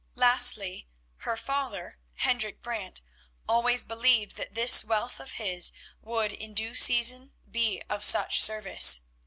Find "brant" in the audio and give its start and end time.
2.63-3.03